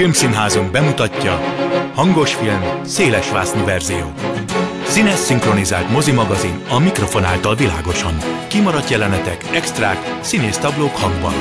[0.00, 1.40] Filmszínházunk bemutatja
[1.94, 4.12] Hangos film, szélesvásznú verzió.
[4.84, 8.16] Színes szinkronizált mozimagazin a mikrofon által világosan.
[8.48, 11.34] Kimaradt jelenetek, extrák, színésztablók hangban.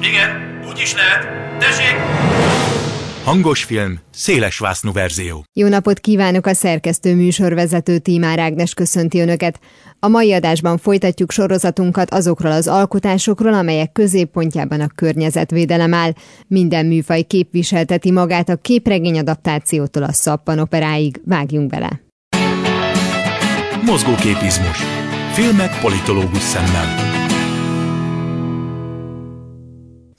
[0.00, 1.28] Igen, úgy is lehet.
[1.58, 2.19] Tessék!
[3.30, 5.44] Hangos film, szélesvásznú verzió.
[5.52, 9.60] Jó napot kívánok a szerkesztő műsorvezető Tímár Ágnes köszönti Önöket.
[9.98, 16.12] A mai adásban folytatjuk sorozatunkat azokról az alkotásokról, amelyek középpontjában a környezetvédelem áll.
[16.46, 21.20] Minden műfaj képviselteti magát a képregény adaptációtól a szappanoperáig.
[21.24, 22.00] Vágjunk bele!
[23.84, 24.78] Mozgóképizmus.
[25.32, 27.09] Filmek politológus szemmel.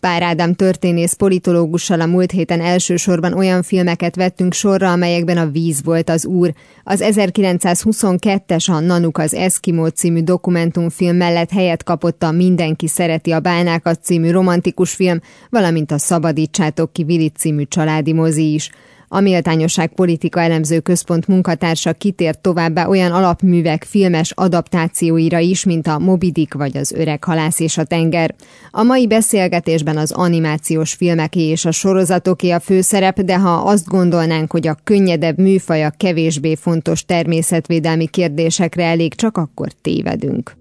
[0.02, 5.84] Pár Ádám történész politológussal a múlt héten elsősorban olyan filmeket vettünk sorra, amelyekben a víz
[5.84, 6.54] volt az úr.
[6.84, 13.40] Az 1922-es a Nanuk az Eskimo című dokumentumfilm mellett helyet kapott a Mindenki szereti a
[13.40, 18.70] bálnákat című romantikus film, valamint a Szabadítsátok ki Vilit című családi mozi is.
[19.14, 26.00] A Méltányosság Politika Elemző Központ munkatársa kitért továbbá olyan alapművek filmes adaptációira is, mint a
[26.00, 28.36] Mobidik vagy az Öreg halász és a tenger.
[28.72, 34.52] A mai beszélgetésben az animációs filmeké és a sorozatoké a főszerep, de ha azt gondolnánk,
[34.52, 40.56] hogy a könnyedebb műfaj kevésbé fontos természetvédelmi kérdésekre elég, csak akkor tévedünk.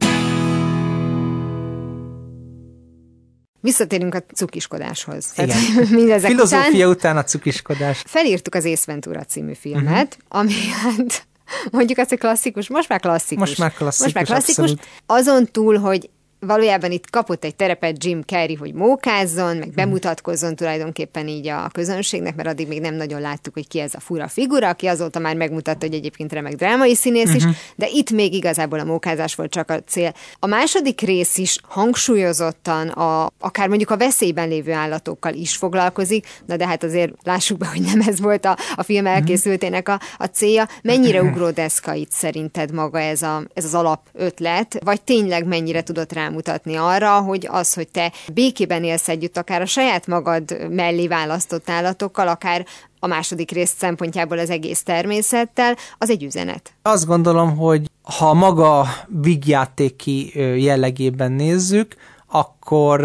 [3.60, 5.32] Visszatérünk a cukiskodáshoz.
[5.36, 5.58] Igen.
[5.90, 8.02] Mindezek Filozófia után, után a cukiskodás.
[8.06, 10.40] Felírtuk az Ace Ventura című filmet, uh-huh.
[10.40, 11.26] ami hát
[11.70, 13.48] mondjuk azt, hogy klasszikus, most már klasszikus.
[13.48, 14.70] Most már klasszikus, most már klasszikus.
[14.70, 14.86] Abszolút.
[15.06, 21.28] Azon túl, hogy valójában itt kapott egy terepet Jim Carrey, hogy mókázzon, meg bemutatkozzon tulajdonképpen
[21.28, 24.68] így a közönségnek, mert addig még nem nagyon láttuk, hogy ki ez a fura figura,
[24.68, 27.50] aki azóta már megmutatta, hogy egyébként remek drámai színész uh-huh.
[27.50, 30.14] is, de itt még igazából a mókázás volt csak a cél.
[30.38, 36.56] A második rész is hangsúlyozottan a, akár mondjuk a veszélyben lévő állatokkal is foglalkozik, na
[36.56, 39.12] de hát azért lássuk be, hogy nem ez volt a, a film mhm.
[39.14, 40.68] elkészültének a, a célja.
[40.82, 46.12] Mennyire ugródeszka itt szerinted maga ez, a, ez az alap ötlet, vagy tényleg mennyire tudott
[46.12, 51.06] rá rámutatni arra, hogy az, hogy te békében élsz együtt, akár a saját magad mellé
[51.06, 52.66] választott állatokkal, akár
[52.98, 56.72] a második rész szempontjából az egész természettel, az egy üzenet.
[56.82, 60.32] Azt gondolom, hogy ha maga vígjátéki
[60.62, 61.94] jellegében nézzük,
[62.26, 63.00] akkor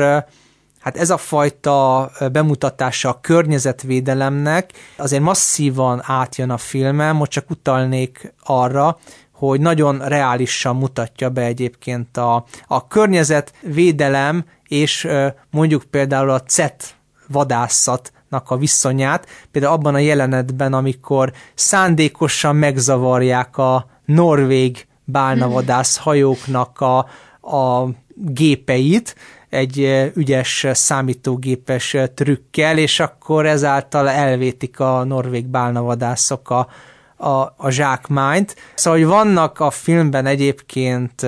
[0.80, 8.34] hát ez a fajta bemutatása a környezetvédelemnek azért masszívan átjön a filmen, most csak utalnék
[8.44, 8.98] arra,
[9.48, 15.08] hogy nagyon reálisan mutatja be egyébként a, a környezetvédelem és
[15.50, 16.96] mondjuk például a CET
[17.28, 26.98] vadászatnak a viszonyát, például abban a jelenetben, amikor szándékosan megzavarják a norvég bálnavadász hajóknak a,
[27.58, 29.16] a gépeit,
[29.50, 36.68] egy ügyes számítógépes trükkel, és akkor ezáltal elvétik a norvég bálnavadászok a,
[37.26, 38.56] a, a zsákmányt.
[38.76, 41.26] Szóval, hogy vannak a filmben egyébként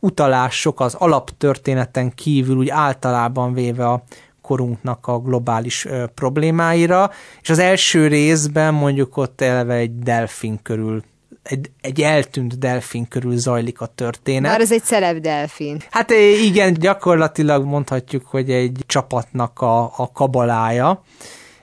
[0.00, 4.02] utalások az alaptörténeten kívül, úgy általában véve a
[4.42, 7.10] korunknak a globális ö, problémáira,
[7.42, 11.02] és az első részben mondjuk ott eleve egy delfin körül
[11.42, 14.50] egy, egy eltűnt delfin körül zajlik a történet.
[14.50, 15.82] Már ez egy celeb delfin.
[15.90, 16.10] Hát
[16.42, 21.02] igen, gyakorlatilag mondhatjuk, hogy egy csapatnak a, a kabalája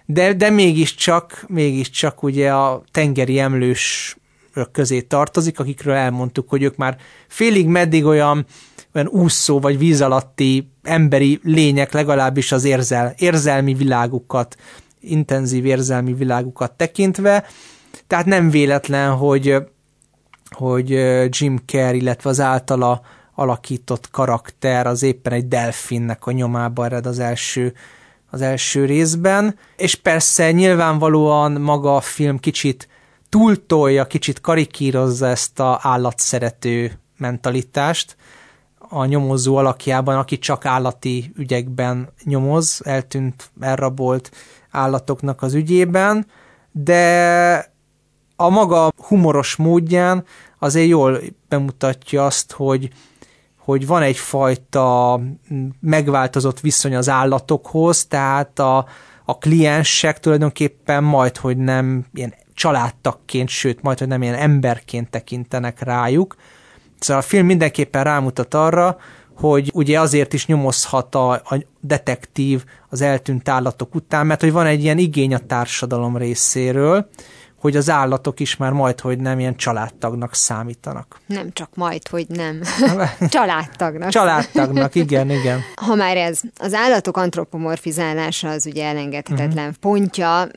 [0.09, 4.18] de, de mégiscsak, mégiscsak ugye a tengeri emlős
[4.72, 6.97] közé tartozik, akikről elmondtuk, hogy ők már
[7.28, 8.46] félig meddig olyan,
[8.94, 14.56] olyan úszó vagy víz alatti emberi lények, legalábbis az érzel, érzelmi világukat,
[15.00, 17.46] intenzív érzelmi világukat tekintve,
[18.07, 19.56] tehát nem véletlen, hogy,
[20.50, 20.90] hogy
[21.29, 23.01] Jim Carrey, illetve az általa
[23.35, 27.73] alakított karakter az éppen egy delfinnek a nyomába ered az első
[28.30, 32.88] az első részben, és persze nyilvánvalóan maga a film kicsit
[33.30, 38.16] túltolja, kicsit karikírozza ezt a állatszerető mentalitást
[38.90, 44.32] a nyomozó alakjában, aki csak állati ügyekben nyomoz, eltűnt, elrabolt
[44.72, 46.28] állatoknak az ügyében,
[46.72, 47.76] de
[48.35, 50.26] a maga humoros módján
[50.59, 51.20] azért jól
[51.50, 52.90] bemutatja azt, hogy
[53.67, 55.19] hogy van egyfajta
[55.79, 58.85] megváltozott viszony az állatokhoz, tehát a,
[59.25, 65.81] a kliensek tulajdonképpen majd, hogy nem ilyen családtakként, sőt, majd, hogy nem ilyen emberként tekintenek
[65.81, 66.35] rájuk.
[66.99, 68.97] Szóval a film mindenképpen rámutat arra,
[69.35, 74.66] hogy ugye azért is nyomozhat a, a detektív az eltűnt állatok után, mert hogy van
[74.66, 77.09] egy ilyen igény a társadalom részéről,
[77.59, 81.20] hogy az állatok is már majd, hogy nem ilyen családtagnak számítanak.
[81.26, 82.62] Nem csak majd, hogy nem.
[83.30, 84.09] családtagnak.
[84.09, 85.59] Családtagnak, igen, igen.
[85.76, 89.80] Ha már ez, az állatok antropomorfizálása az ugye elengedhetetlen uh-huh.
[89.80, 90.48] pontja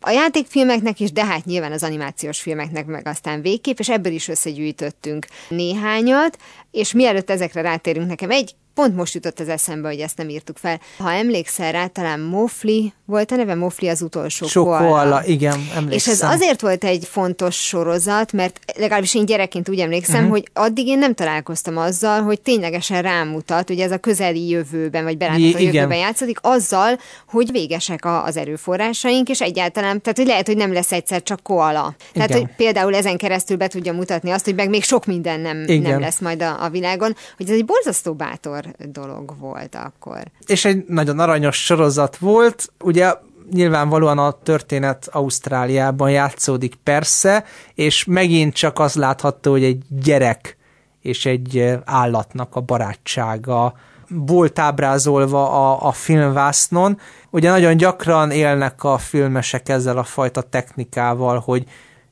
[0.00, 4.28] a játékfilmeknek is, de hát nyilván az animációs filmeknek meg aztán végképp, és ebből is
[4.28, 6.38] összegyűjtöttünk néhányat,
[6.70, 10.56] és mielőtt ezekre rátérünk, nekem egy Pont most jutott az eszembe, hogy ezt nem írtuk
[10.56, 10.80] fel.
[10.98, 14.88] Ha emlékszel rá, talán Mofli volt a neve, Mofli az utolsó Sok koala.
[14.88, 15.24] koala.
[15.24, 15.90] igen, emlékszem.
[15.90, 20.30] És ez azért volt egy fontos sorozat, mert legalábbis én gyerekként úgy emlékszem, uh-huh.
[20.30, 25.16] hogy addig én nem találkoztam azzal, hogy ténylegesen rámutat, hogy ez a közeli jövőben, vagy
[25.16, 30.56] belátható jövőben játszik, azzal, hogy végesek a, az erőforrásaink, és egyáltalán, tehát hogy lehet, hogy
[30.56, 31.94] nem lesz egyszer csak koala.
[32.12, 32.40] Tehát, igen.
[32.40, 36.00] hogy például ezen keresztül be tudja mutatni azt, hogy meg még sok minden nem, nem
[36.00, 40.22] lesz majd a, a világon, hogy ez egy borzasztó bátor dolog volt akkor.
[40.46, 43.14] És egy nagyon aranyos sorozat volt, ugye
[43.50, 47.44] nyilvánvalóan a történet Ausztráliában játszódik persze,
[47.74, 50.56] és megint csak az látható, hogy egy gyerek
[51.00, 53.74] és egy állatnak a barátsága
[54.08, 56.98] volt ábrázolva a, a filmvásznon.
[57.30, 61.64] Ugye nagyon gyakran élnek a filmesek ezzel a fajta technikával, hogy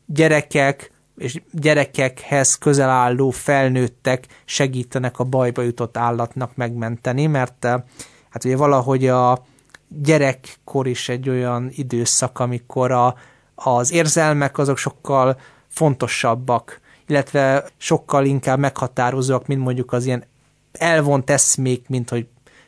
[0.07, 7.83] gyerekek és gyerekekhez közel álló felnőttek segítenek a bajba jutott állatnak megmenteni, mert eh,
[8.31, 9.45] hát ugye valahogy a
[9.89, 13.15] gyerekkor is egy olyan időszak, amikor a,
[13.55, 20.25] az érzelmek azok sokkal fontosabbak, illetve sokkal inkább meghatározóak, mint mondjuk az ilyen
[20.73, 22.27] elvont eszmék, mint hogy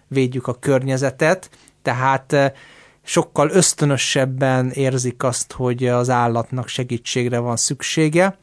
[0.08, 1.50] védjük a környezetet,
[1.82, 2.52] tehát eh,
[3.04, 8.38] sokkal ösztönösebben érzik azt, hogy az állatnak segítségre van szüksége.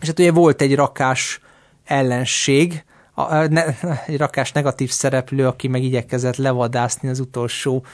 [0.00, 1.40] És hát ugye volt egy rakás
[1.84, 2.84] ellenség,
[3.14, 3.64] a, ne,
[4.06, 7.84] egy rakás negatív szereplő, aki meg igyekezett levadászni az utolsó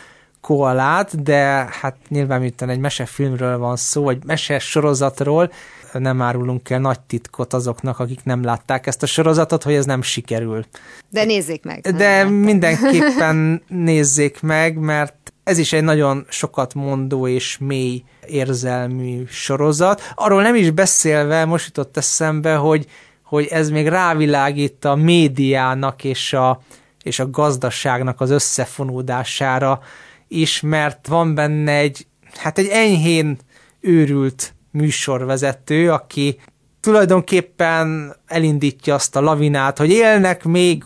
[0.40, 5.52] koalát, de hát nyilván miután egy mesefilmről van szó, vagy meses sorozatról,
[5.92, 10.02] nem árulunk el nagy titkot azoknak, akik nem látták ezt a sorozatot, hogy ez nem
[10.02, 10.64] sikerül.
[11.08, 11.81] De nézzék meg.
[11.81, 20.12] De mindenképpen nézzék meg, mert ez is egy nagyon sokat mondó és mély érzelmű sorozat.
[20.14, 22.87] Arról nem is beszélve, most jutott eszembe, hogy,
[23.22, 26.60] hogy ez még rávilágít a médiának és a,
[27.02, 29.81] és a gazdaságnak az összefonódására
[30.28, 33.38] is, mert van benne egy, hát egy enyhén
[33.81, 36.40] őrült műsorvezető, aki
[36.81, 40.84] tulajdonképpen elindítja azt a lavinát, hogy élnek még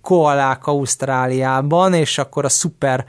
[0.00, 3.04] koalák Ausztráliában, és akkor a szuper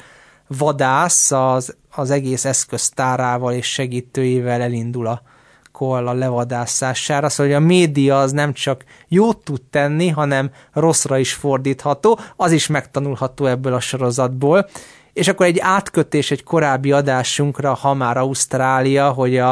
[0.57, 5.21] vadász az, az egész eszköztárával és segítőivel elindul a
[5.71, 11.33] koala levadászására, szóval hogy a média az nem csak jót tud tenni, hanem rosszra is
[11.33, 14.69] fordítható, az is megtanulható ebből a sorozatból.
[15.13, 19.51] És akkor egy átkötés egy korábbi adásunkra, ha már Ausztrália, hogy a,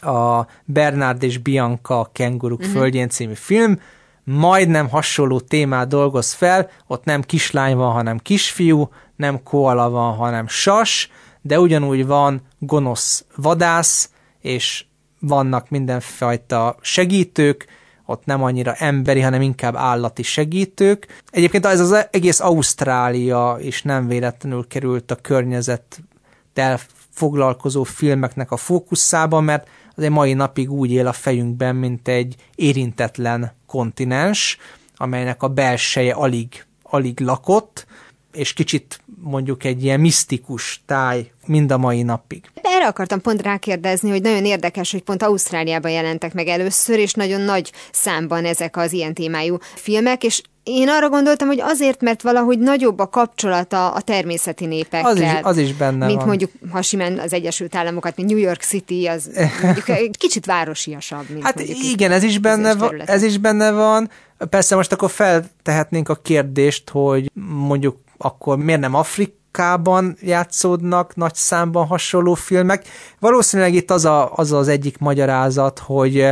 [0.00, 2.74] a Bernard és Bianca Kenguruk uh-huh.
[2.74, 3.80] földjén című film,
[4.24, 10.48] majdnem hasonló témát dolgoz fel, ott nem kislány van, hanem kisfiú, nem koala van, hanem
[10.48, 14.84] sas, de ugyanúgy van gonosz vadász, és
[15.20, 17.66] vannak mindenfajta segítők,
[18.06, 21.22] ott nem annyira emberi, hanem inkább állati segítők.
[21.30, 29.40] Egyébként ez az egész Ausztrália is nem véletlenül került a környezettel foglalkozó filmeknek a fókuszába,
[29.40, 34.58] mert az egy mai napig úgy él a fejünkben, mint egy érintetlen kontinens,
[34.96, 37.86] amelynek a belseje alig, alig lakott,
[38.34, 42.50] és kicsit mondjuk egy ilyen misztikus táj mind a mai napig.
[42.62, 47.40] Erre akartam pont rákérdezni, hogy nagyon érdekes, hogy pont Ausztráliában jelentek meg először, és nagyon
[47.40, 52.58] nagy számban ezek az ilyen témájú filmek, és én arra gondoltam, hogy azért, mert valahogy
[52.58, 55.10] nagyobb a kapcsolata a természeti népekkel.
[55.10, 56.26] Az is, az is benne Mint van.
[56.26, 59.30] mondjuk, ha simán az Egyesült Államokat, mint New York City, az
[59.62, 61.24] mondjuk egy kicsit városiasabb.
[61.28, 64.10] Mint hát igen, ez is, benne van, ez is benne van.
[64.50, 67.30] Persze most akkor feltehetnénk a kérdést, hogy
[67.66, 72.86] mondjuk akkor miért nem Afrikában játszódnak nagy számban hasonló filmek.
[73.18, 76.26] Valószínűleg itt az a, az, az egyik magyarázat, hogy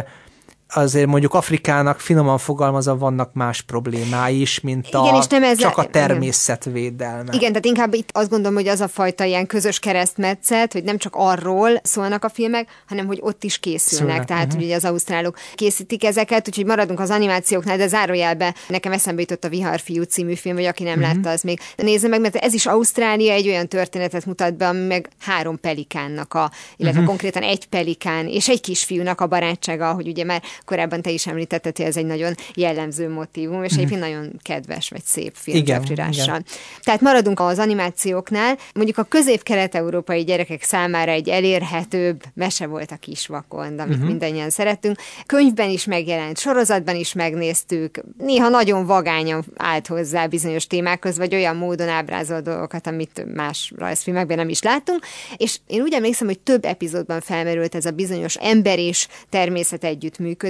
[0.75, 5.59] azért mondjuk Afrikának finoman fogalmazva vannak más problémái is, mint igen, a, és nem ez
[5.59, 7.33] csak a természetvédelme.
[7.33, 10.99] Igen, tehát inkább itt azt gondolom, hogy az a fajta ilyen közös keresztmetszet, hogy nem
[10.99, 14.09] csak arról szólnak a filmek, hanem hogy ott is készülnek.
[14.09, 14.27] Szülnek.
[14.27, 14.63] Tehát uh-huh.
[14.63, 19.49] ugye az ausztrálok készítik ezeket, úgyhogy maradunk az animációknál, de zárójelbe nekem eszembe jutott a
[19.49, 21.15] Viharfiú című film, vagy aki nem uh-huh.
[21.15, 24.87] látta, az még nézze meg, mert ez is Ausztrália egy olyan történetet mutat be, ami
[24.87, 27.07] meg három pelikánnak a, illetve uh-huh.
[27.07, 31.77] konkrétan egy pelikán és egy kisfiúnak a barátsága, hogy ugye már korábban te is említetted,
[31.77, 36.45] hogy ez egy nagyon jellemző motivum, és egyébként nagyon kedves vagy szép film Igen, igen.
[36.83, 43.81] Tehát maradunk az animációknál, mondjuk a közép-kelet-európai gyerekek számára egy elérhetőbb mese volt a Kisvakond,
[43.81, 44.09] amit uh-huh.
[44.09, 44.97] mindannyian szerettünk.
[45.27, 51.57] Könyvben is megjelent, sorozatban is megnéztük, néha nagyon vagányan állt hozzá bizonyos témákhoz, vagy olyan
[51.57, 55.07] módon ábrázol dolgokat, amit más rajzfilmekben nem is láttunk.
[55.37, 59.85] És én úgy emlékszem, hogy több epizódban felmerült ez a bizonyos ember és természet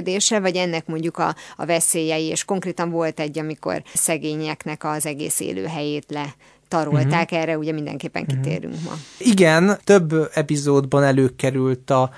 [0.07, 5.39] együttműködése, vagy ennek mondjuk a, a veszélyei, és konkrétan volt egy, amikor szegényeknek az egész
[5.39, 6.35] élőhelyét le
[6.67, 7.39] tarolták, uh-huh.
[7.39, 8.41] erre ugye mindenképpen uh-huh.
[8.41, 8.91] kitérünk ma.
[9.17, 12.09] Igen, több epizódban előkerült a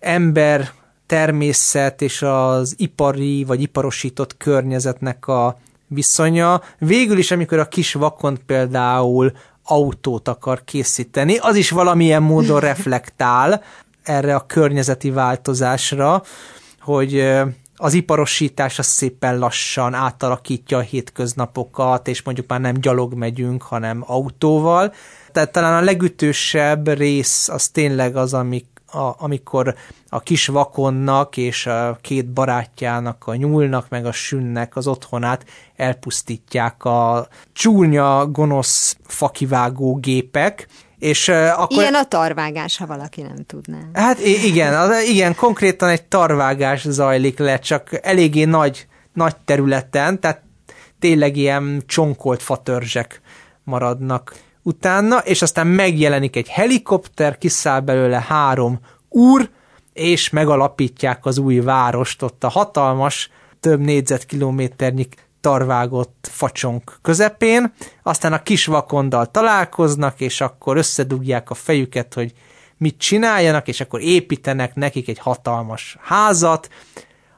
[0.00, 0.70] ember,
[1.06, 6.60] természet és az ipari vagy iparosított környezetnek a viszonya.
[6.78, 9.32] Végül is, amikor a kis vakon például
[9.66, 13.62] autót akar készíteni, az is valamilyen módon reflektál
[14.02, 16.22] erre a környezeti változásra,
[16.84, 17.32] hogy
[17.76, 24.04] az iparosítás az szépen lassan átalakítja a hétköznapokat, és mondjuk már nem gyalog megyünk, hanem
[24.06, 24.92] autóval.
[25.32, 29.74] Tehát talán a legütősebb rész az tényleg az, amik a, amikor
[30.08, 35.44] a kis vakonnak és a két barátjának, a nyúlnak meg a sünnek az otthonát
[35.76, 40.68] elpusztítják a csúnya, gonosz fakivágó gépek,
[41.04, 41.82] és, uh, akkor...
[41.82, 43.78] Ilyen a tarvágás, ha valaki nem tudná.
[43.92, 50.42] Hát igen, az, igen, konkrétan egy tarvágás zajlik le, csak eléggé nagy, nagy területen, tehát
[50.98, 53.20] tényleg ilyen csonkolt fatörzsek
[53.64, 59.50] maradnak utána, és aztán megjelenik egy helikopter, kiszáll belőle három úr,
[59.92, 63.30] és megalapítják az új várost, ott a hatalmas,
[63.60, 65.08] több négyzetkilométernyi
[65.44, 67.72] tarvágott facsonk közepén,
[68.02, 72.32] aztán a kis vakondal találkoznak, és akkor összedugják a fejüket, hogy
[72.76, 76.68] mit csináljanak, és akkor építenek nekik egy hatalmas házat,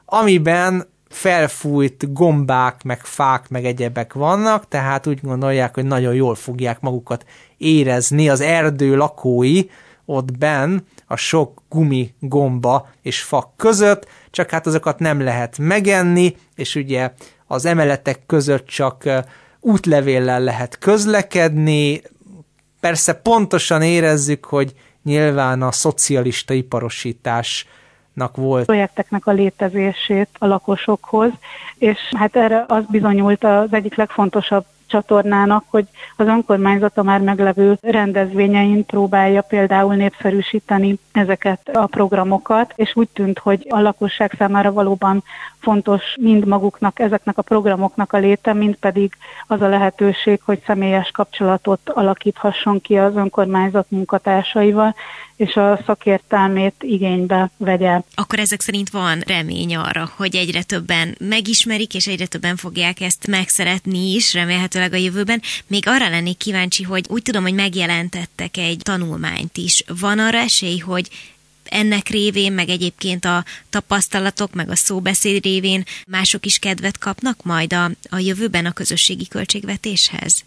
[0.05, 6.79] amiben felfújt gombák, meg fák, meg egyebek vannak, tehát úgy gondolják, hogy nagyon jól fogják
[6.79, 7.25] magukat
[7.57, 8.29] érezni.
[8.29, 9.63] Az erdő lakói
[10.05, 16.35] ott benn, a sok gumi, gomba és fa között, csak hát azokat nem lehet megenni,
[16.55, 17.11] és ugye
[17.47, 19.03] az emeletek között csak
[19.59, 22.01] útlevéllel lehet közlekedni,
[22.79, 24.73] persze pontosan érezzük, hogy
[25.03, 27.67] nyilván a szocialista iparosítás
[28.33, 28.65] volt.
[28.65, 31.31] Projekteknek a létezését a lakosokhoz,
[31.77, 38.85] és hát erre az bizonyult az egyik legfontosabb csatornának, hogy az önkormányzata már meglevő rendezvényein
[38.85, 45.23] próbálja például népszerűsíteni ezeket a programokat, és úgy tűnt, hogy a lakosság számára valóban
[45.59, 49.13] fontos mind maguknak, ezeknek a programoknak a léte, mind pedig
[49.47, 54.95] az a lehetőség, hogy személyes kapcsolatot alakíthasson ki az önkormányzat munkatársaival,
[55.37, 58.01] és a szakértelmét igénybe vegye.
[58.15, 63.27] Akkor ezek szerint van remény arra, hogy egyre többen megismerik, és egyre többen fogják ezt
[63.27, 65.41] megszeretni is, remélhetőleg a jövőben.
[65.67, 69.83] Még arra lennék kíváncsi, hogy úgy tudom, hogy megjelentettek egy tanulmányt is.
[69.87, 71.09] Van arra esély, hogy
[71.63, 77.73] ennek révén, meg egyébként a tapasztalatok, meg a szóbeszéd révén mások is kedvet kapnak majd
[77.73, 80.43] a, a jövőben a közösségi költségvetéshez?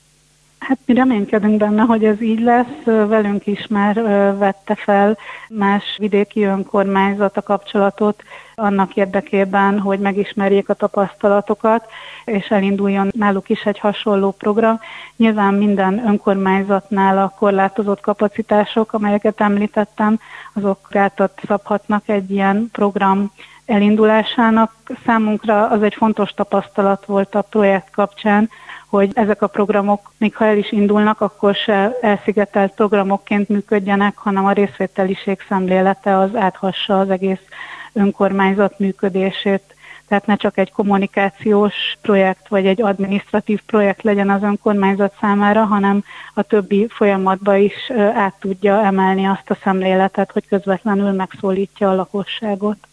[0.60, 2.84] Hát mi reménykedünk benne, hogy ez így lesz.
[2.84, 3.94] Velünk is már
[4.38, 8.22] vette fel más vidéki önkormányzat a kapcsolatot
[8.54, 11.84] annak érdekében, hogy megismerjék a tapasztalatokat,
[12.24, 14.80] és elinduljon náluk is egy hasonló program.
[15.16, 20.18] Nyilván minden önkormányzatnál a korlátozott kapacitások, amelyeket említettem,
[20.52, 23.32] azok gátat szabhatnak egy ilyen program
[23.66, 24.72] elindulásának.
[25.06, 28.50] Számunkra az egy fontos tapasztalat volt a projekt kapcsán,
[28.90, 34.44] hogy ezek a programok, még ha el is indulnak, akkor se elszigetelt programokként működjenek, hanem
[34.44, 37.40] a részvételiség szemlélete az áthassa az egész
[37.92, 39.62] önkormányzat működését.
[40.08, 46.04] Tehát ne csak egy kommunikációs projekt vagy egy administratív projekt legyen az önkormányzat számára, hanem
[46.34, 52.89] a többi folyamatba is át tudja emelni azt a szemléletet, hogy közvetlenül megszólítja a lakosságot.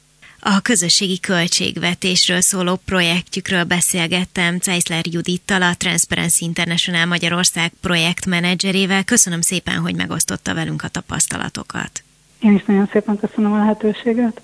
[0.50, 9.04] A közösségi költségvetésről szóló projektjükről beszélgettem Zeisler Judittal, a Transparency International Magyarország projektmenedzserével.
[9.04, 12.04] Köszönöm szépen, hogy megosztotta velünk a tapasztalatokat.
[12.39, 14.42] Én is nagyon szépen köszönöm a lehetőséget.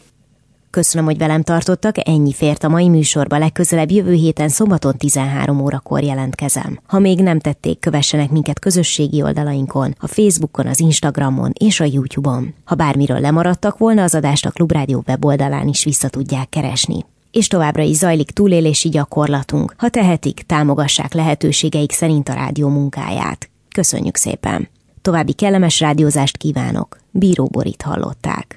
[0.73, 6.03] Köszönöm, hogy velem tartottak, ennyi fért a mai műsorba, legközelebb jövő héten szombaton 13 órakor
[6.03, 6.79] jelentkezem.
[6.85, 12.53] Ha még nem tették, kövessenek minket közösségi oldalainkon, a Facebookon, az Instagramon és a YouTube-on.
[12.65, 17.83] Ha bármiről lemaradtak volna, az adást a Klubrádió weboldalán is vissza tudják keresni és továbbra
[17.83, 19.73] is zajlik túlélési gyakorlatunk.
[19.77, 23.49] Ha tehetik, támogassák lehetőségeik szerint a rádió munkáját.
[23.75, 24.69] Köszönjük szépen!
[25.01, 26.97] További kellemes rádiózást kívánok.
[27.11, 28.55] Bíró Borit hallották.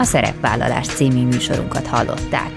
[0.00, 2.50] A Szerepvállalás című műsorunkat hallották.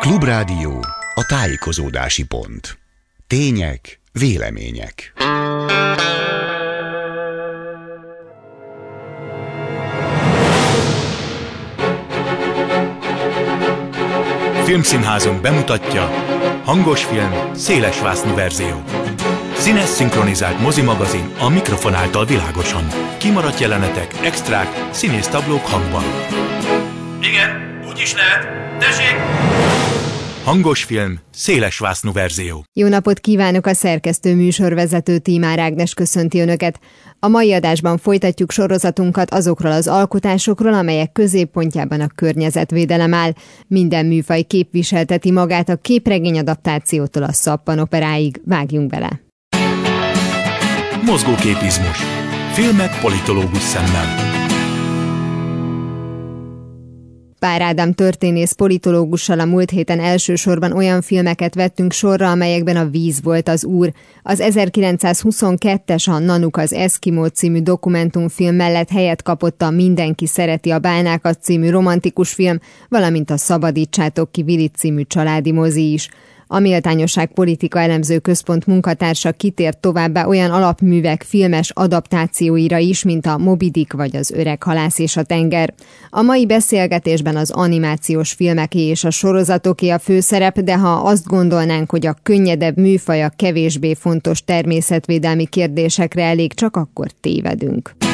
[0.00, 0.84] Klubrádió,
[1.14, 2.78] a tájékozódási pont.
[3.26, 5.12] Tények, vélemények.
[14.64, 16.10] Filmszínházunk bemutatja
[16.64, 18.82] hangos film, szélesvásznú verzió.
[19.70, 22.86] Színes szinkronizált mozimagazin a mikrofon által világosan.
[23.18, 26.02] Kimaradt jelenetek, extrák, színésztablók hangban.
[27.20, 28.48] Igen, úgy is lehet.
[28.78, 29.16] Tessék!
[30.44, 32.64] Hangos film, szélesvásznú verzió.
[32.72, 36.80] Jó napot kívánok a szerkesztő műsorvezető Tímár Ágnes köszönti Önöket.
[37.18, 43.32] A mai adásban folytatjuk sorozatunkat azokról az alkotásokról, amelyek középpontjában a környezetvédelem áll.
[43.66, 48.40] Minden műfaj képviselteti magát a képregény adaptációtól a szappanoperáig.
[48.44, 49.29] Vágjunk bele!
[51.10, 51.98] Mozgóképizmus.
[52.52, 54.06] Filmek politológus szemmel.
[57.38, 63.22] Pár Ádám történész politológussal a múlt héten elsősorban olyan filmeket vettünk sorra, amelyekben a víz
[63.22, 63.92] volt az úr.
[64.22, 70.78] Az 1922-es a Nanuk az Eskimo című dokumentumfilm mellett helyet kapott a Mindenki szereti a
[70.78, 76.08] bálnákat című romantikus film, valamint a Szabadítsátok ki Vilit című családi mozi is.
[76.52, 83.38] A Méltányosság Politika Elemző Központ munkatársa kitért továbbá olyan alapművek filmes adaptációira is, mint a
[83.38, 85.74] Mobidik vagy az Öreg halász és a tenger.
[86.10, 91.90] A mai beszélgetésben az animációs filmeké és a sorozatoké a főszerep, de ha azt gondolnánk,
[91.90, 98.09] hogy a könnyedebb műfaj a kevésbé fontos természetvédelmi kérdésekre elég, csak akkor tévedünk.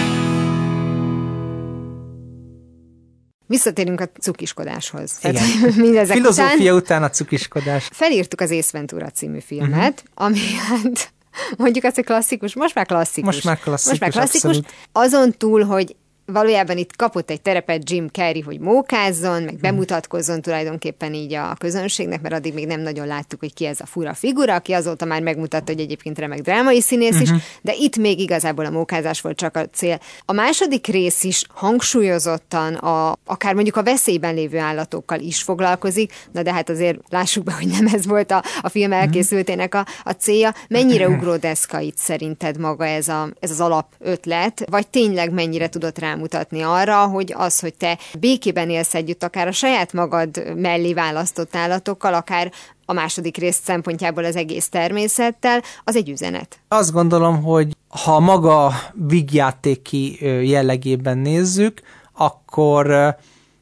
[3.47, 5.19] Visszatérünk a cukiskodáshoz.
[5.23, 5.45] Igen.
[5.85, 7.88] mindezek Filozófia után után a cukiskodás.
[7.93, 10.26] felírtuk az Ace Ventura című filmet, uh-huh.
[10.26, 11.12] ami hát
[11.57, 13.35] mondjuk azt, hogy klasszikus, most már klasszikus.
[13.35, 14.57] Most már klasszikus, Most már klasszikus.
[14.57, 14.73] abszolút.
[14.93, 21.14] Azon túl, hogy valójában itt kapott egy terepet Jim Carrey, hogy mókázzon, meg bemutatkozzon tulajdonképpen
[21.14, 24.54] így a közönségnek, mert addig még nem nagyon láttuk, hogy ki ez a fura figura,
[24.54, 27.30] aki azóta már megmutatta, hogy egyébként remek drámai színész is,
[27.62, 30.00] de itt még igazából a mókázás volt csak a cél.
[30.25, 36.43] A második rész is hangsúlyozottan a, akár mondjuk a veszélyben lévő állatokkal is foglalkozik, na
[36.43, 40.10] de hát azért lássuk be, hogy nem ez volt a, a film elkészültének a, a
[40.10, 40.54] célja.
[40.69, 46.63] Mennyire ugródeszka itt szerinted maga ez, a, ez az alapötlet, vagy tényleg mennyire tudott rámutatni
[46.63, 52.15] arra, hogy az, hogy te békében élsz együtt, akár a saját magad mellé választott állatokkal,
[52.15, 52.52] akár
[52.85, 56.59] a második rész szempontjából az egész természettel, az egy üzenet.
[56.69, 61.81] Azt gondolom, hogy ha maga vígjátéki jellegében nézzük,
[62.13, 62.87] akkor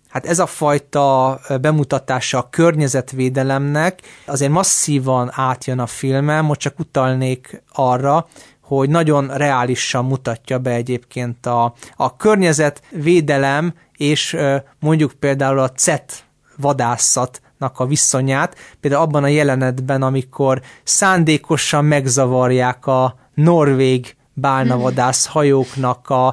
[0.08, 7.62] hát ez a fajta bemutatása a környezetvédelemnek azért masszívan átjön a filmen, most csak utalnék
[7.72, 8.26] arra,
[8.64, 14.36] hogy nagyon reálisan mutatja be egyébként a, a környezetvédelem és
[14.80, 16.24] mondjuk például a CET
[16.56, 26.26] vadászatnak a viszonyát, például abban a jelenetben, amikor szándékosan megzavarják a norvég bálnavadász hajóknak a,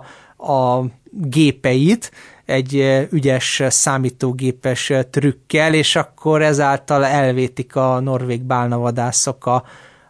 [0.53, 2.11] a gépeit,
[2.45, 9.63] egy ügyes számítógépes trükkel, és akkor ezáltal elvétik a norvég bálnavadászok a,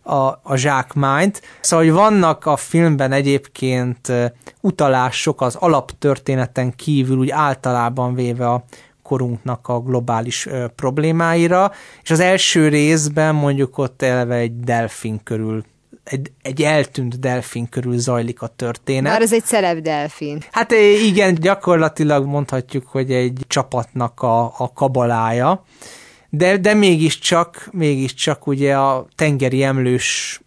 [0.03, 1.41] a, a zsákmányt.
[1.61, 4.11] Szóval, hogy vannak a filmben egyébként
[4.61, 8.63] utalások az alaptörténeten kívül, úgy általában véve a
[9.03, 11.71] korunknak a globális ö, problémáira,
[12.03, 15.63] és az első részben mondjuk ott eleve egy delfin körül
[16.03, 19.11] egy, egy eltűnt delfin körül zajlik a történet.
[19.11, 20.43] Már ez egy celeb delfin.
[20.51, 20.71] Hát
[21.05, 25.63] igen, gyakorlatilag mondhatjuk, hogy egy csapatnak a, a kabalája,
[26.33, 30.41] de, de mégiscsak, mégiscsak ugye a tengeri emlős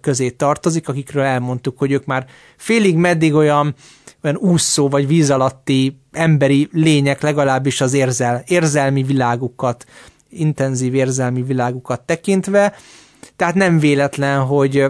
[0.00, 3.74] közé tartozik, akikről elmondtuk, hogy ők már félig meddig olyan,
[4.22, 9.86] olyan úszó vagy víz alatti emberi lények, legalábbis az érzel, érzelmi világukat,
[10.28, 12.74] intenzív érzelmi világukat tekintve,
[13.36, 14.84] tehát nem véletlen, hogy,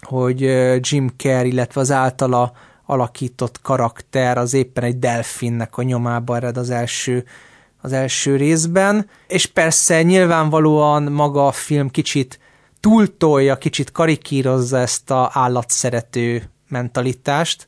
[0.00, 0.40] hogy
[0.80, 2.52] Jim Carrey, illetve az általa
[2.86, 7.24] alakított karakter az éppen egy delfinnek a nyomába ered az első,
[7.80, 12.38] az első részben, és persze nyilvánvalóan maga a film kicsit
[12.80, 17.66] túltolja, kicsit karikírozza ezt a állatszerető mentalitást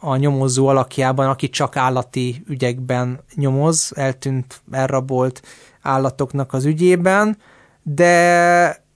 [0.00, 5.42] a nyomozó alakjában, aki csak állati ügyekben nyomoz, eltűnt, elrabolt
[5.82, 7.38] állatoknak az ügyében,
[7.82, 8.86] de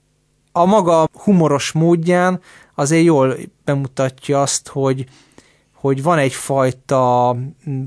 [0.51, 2.39] a maga humoros módján
[2.75, 5.05] azért jól bemutatja azt, hogy,
[5.83, 7.35] hogy van egyfajta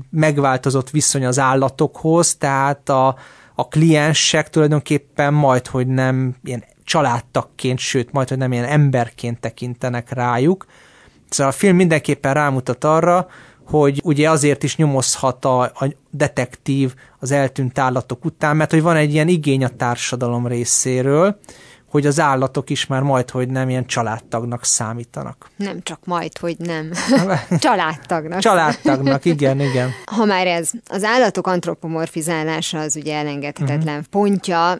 [0.09, 3.15] megváltozott viszony az állatokhoz, tehát a,
[3.55, 10.11] a kliensek tulajdonképpen majd, hogy nem ilyen családtagként, sőt, majd, hogy nem ilyen emberként tekintenek
[10.11, 10.65] rájuk,
[11.29, 13.27] Szóval a film mindenképpen rámutat arra,
[13.65, 18.95] hogy ugye azért is nyomozhat a, a detektív az eltűnt állatok után, mert hogy van
[18.95, 21.39] egy ilyen igény a társadalom részéről,
[21.89, 25.49] hogy az állatok is már majd, hogy nem ilyen családtagnak számítanak.
[25.55, 26.91] Nem csak majd, hogy nem.
[27.59, 28.39] családtagnak.
[28.39, 29.89] Családtagnak, igen, igen.
[30.05, 34.09] Ha már ez az állatok antropomorfizálása az ugye elengedhetetlen uh-huh.
[34.09, 34.77] pontja,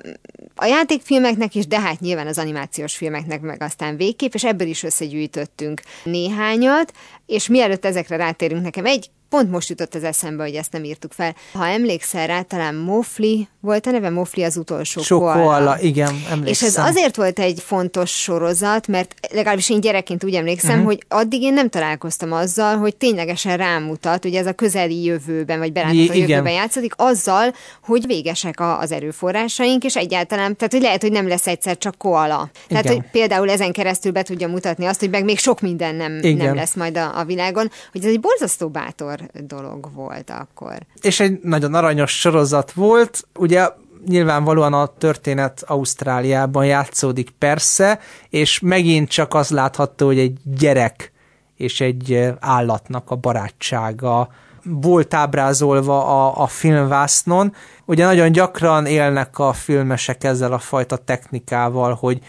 [0.55, 4.83] a játékfilmeknek is, de hát nyilván az animációs filmeknek meg aztán végképp, és ebből is
[4.83, 6.93] összegyűjtöttünk néhányat,
[7.25, 11.11] és mielőtt ezekre rátérünk, nekem egy Pont most jutott az eszembe, hogy ezt nem írtuk
[11.11, 11.35] fel.
[11.53, 15.43] Ha emlékszel rá, talán Mofli volt a neve, Mofli az utolsó Sok koala.
[15.43, 15.79] koala.
[15.79, 16.45] igen, emlékszem.
[16.45, 20.85] És ez azért volt egy fontos sorozat, mert legalábbis én gyerekként úgy emlékszem, uh-huh.
[20.85, 25.71] hogy addig én nem találkoztam azzal, hogy ténylegesen rámutat, hogy ez a közeli jövőben, vagy
[25.71, 31.11] belátható jövőben játszik, azzal, hogy végesek a, az erőforrásaink, és egyáltalán, tehát hogy lehet, hogy
[31.11, 32.49] nem lesz egyszer csak koala.
[32.67, 32.95] Tehát, igen.
[32.95, 36.55] hogy például ezen keresztül be tudja mutatni azt, hogy meg még sok minden nem, nem
[36.55, 40.77] lesz majd a, a világon, hogy ez egy borzasztó bátor dolog volt akkor.
[41.01, 43.69] És egy nagyon aranyos sorozat volt, ugye
[44.05, 51.11] nyilvánvalóan a történet Ausztráliában játszódik persze, és megint csak az látható, hogy egy gyerek
[51.57, 54.29] és egy állatnak a barátsága
[54.69, 57.53] volt ábrázolva a, a filmvásznon.
[57.85, 62.19] Ugye nagyon gyakran élnek a filmesek ezzel a fajta technikával, hogy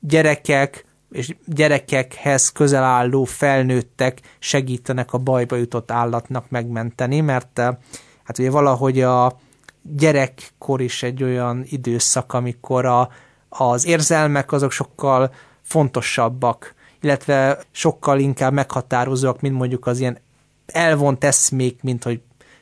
[0.00, 7.76] gyerekek és gyerekekhez közel álló felnőttek segítenek a bajba jutott állatnak megmenteni, mert eh,
[8.24, 9.38] hát ugye valahogy a
[9.82, 13.08] gyerekkor is egy olyan időszak, amikor a,
[13.48, 20.18] az érzelmek azok sokkal fontosabbak, illetve sokkal inkább meghatározóak, mint mondjuk az ilyen
[20.66, 22.20] elvont eszmék, mint hogy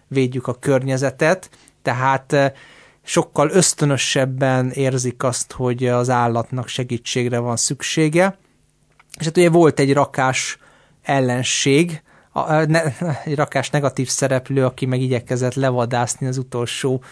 [0.08, 1.50] védjük a környezetet,
[1.82, 2.52] tehát eh,
[3.02, 8.38] sokkal ösztönösebben érzik azt, hogy az állatnak segítségre van szüksége.
[9.18, 10.58] És hát ugye volt egy rakás
[11.02, 12.82] ellenség, a, ne,
[13.24, 17.02] egy rakás negatív szereplő, aki meg igyekezett levadászni az utolsó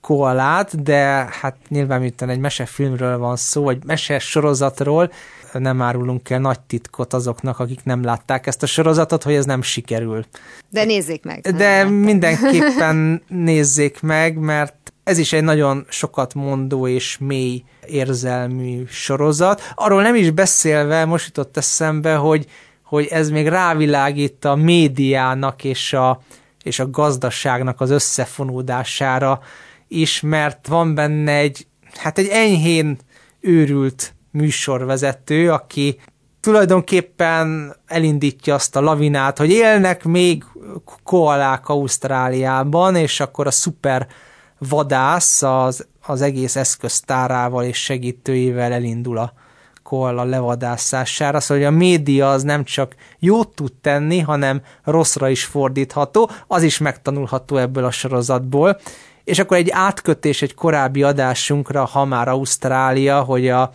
[0.00, 5.12] koalát, de hát nyilván miután egy mesefilmről van szó, vagy meses sorozatról,
[5.52, 9.62] nem árulunk el nagy titkot azoknak, akik nem látták ezt a sorozatot, hogy ez nem
[9.62, 10.24] sikerül.
[10.68, 11.40] De nézzék meg.
[11.40, 19.72] De mindenképpen nézzék meg, mert ez is egy nagyon sokat mondó és mély érzelmű sorozat.
[19.74, 22.46] Arról nem is beszélve, most jutott eszembe, hogy,
[22.84, 26.22] hogy ez még rávilágít a médiának és a,
[26.62, 29.40] és a gazdaságnak az összefonódására
[29.88, 32.98] is, mert van benne egy, hát egy enyhén
[33.40, 35.98] őrült műsorvezető, aki
[36.40, 40.44] tulajdonképpen elindítja azt a lavinát, hogy élnek még
[41.04, 44.06] koalák Ausztráliában, és akkor a szuper
[44.58, 49.32] vadász az, az egész eszköztárával és segítőivel elindul a
[49.82, 55.44] koala levadászására, szóval hogy a média az nem csak jót tud tenni, hanem rosszra is
[55.44, 58.80] fordítható, az is megtanulható ebből a sorozatból.
[59.24, 63.70] És akkor egy átkötés egy korábbi adásunkra, ha már Ausztrália, hogy a,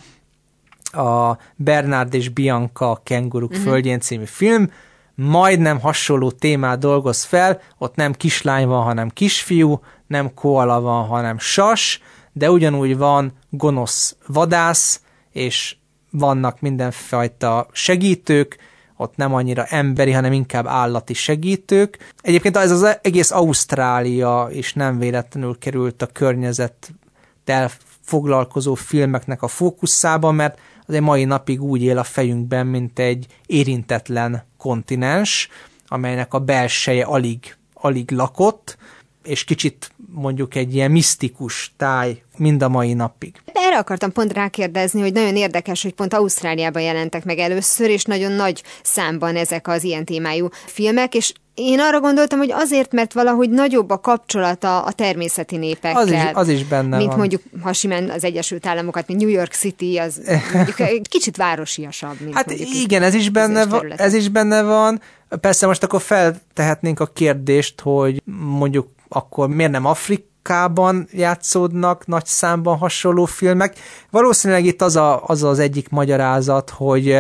[0.96, 3.66] a Bernard és Bianca Kenguruk uh-huh.
[3.66, 4.72] földjén című film,
[5.16, 11.40] majdnem hasonló témát dolgoz fel, ott nem kislány van, hanem kisfiú, nem koala van, hanem
[11.40, 12.02] sas,
[12.34, 15.76] de ugyanúgy van gonosz vadász, és
[16.12, 18.58] vannak mindenfajta segítők,
[18.98, 22.14] ott nem annyira emberi, hanem inkább állati segítők.
[22.22, 27.70] Egyébként ez az egész Ausztrália is nem véletlenül került a környezettel
[28.02, 33.26] foglalkozó filmeknek a fókuszába, mert az egy mai napig úgy él a fejünkben, mint egy
[33.46, 35.50] érintetlen kontinens,
[35.88, 38.78] amelynek a belseje alig, alig lakott,
[39.24, 43.42] és kicsit mondjuk egy ilyen misztikus táj mind a mai napig.
[43.54, 48.32] Erre akartam pont rákérdezni, hogy nagyon érdekes, hogy pont Ausztráliában jelentek meg először, és nagyon
[48.32, 53.50] nagy számban ezek az ilyen témájú filmek, és én arra gondoltam, hogy azért, mert valahogy
[53.50, 56.02] nagyobb a kapcsolata a természeti népekkel.
[56.02, 57.18] Az is, az is benne Mint van.
[57.18, 60.22] mondjuk, ha simán az Egyesült Államokat, mint New York City, az
[60.54, 62.20] mondjuk egy kicsit városiasabb.
[62.20, 62.52] Mint hát
[62.84, 65.02] igen, ez is, benne van, ez is benne van.
[65.42, 68.22] Persze most akkor feltehetnénk a kérdést, hogy
[68.58, 73.76] mondjuk akkor miért nem Afrikában játszódnak nagy számban hasonló filmek.
[74.10, 77.18] Valószínűleg itt az a, az, az egyik magyarázat, hogy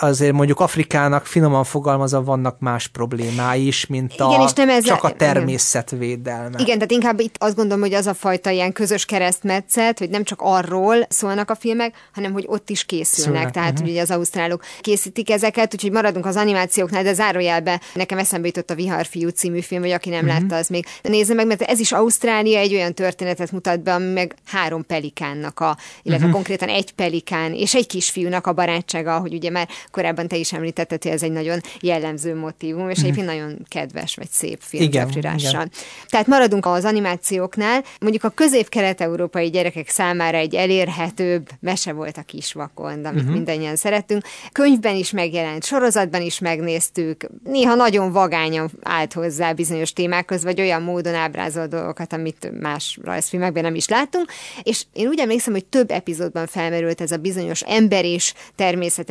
[0.00, 4.84] azért mondjuk Afrikának finoman fogalmazva vannak más problémái is, mint igen, a, és nem ez
[4.84, 6.58] csak a természetvédelme.
[6.58, 10.24] Igen, tehát inkább itt azt gondolom, hogy az a fajta ilyen közös keresztmetszet, hogy nem
[10.24, 13.34] csak arról szólnak a filmek, hanem hogy ott is készülnek.
[13.34, 13.52] Szülnek.
[13.52, 13.88] Tehát uh-huh.
[13.88, 18.74] ugye az ausztrálok készítik ezeket, úgyhogy maradunk az animációknál, de zárójelbe nekem eszembe jutott a
[18.74, 20.40] Viharfiú című film, vagy aki nem uh-huh.
[20.40, 24.12] látta, az még nézze meg, mert ez is Ausztrália egy olyan történetet mutat be, ami
[24.12, 26.32] meg három pelikánnak a, illetve uh-huh.
[26.32, 31.02] konkrétan egy pelikán és egy kisfiúnak a barátsága, hogy ugye már korábban te is említetted,
[31.02, 35.68] hogy ez egy nagyon jellemző motivum, és egyébként nagyon kedves vagy szép filmcsapcsirással.
[36.08, 43.06] Tehát maradunk az animációknál, mondjuk a közép-kelet-európai gyerekek számára egy elérhetőbb mese volt a kisvakond,
[43.06, 43.34] amit uh-huh.
[43.34, 44.22] mindannyian szerettünk.
[44.52, 50.82] Könyvben is megjelent, sorozatban is megnéztük, néha nagyon vagányan állt hozzá bizonyos témákhoz, vagy olyan
[50.82, 54.32] módon ábrázol dolgokat, amit más rajzfilmekben nem is láttunk.
[54.62, 59.10] És én úgy emlékszem, hogy több epizódban felmerült ez a bizonyos ember és természet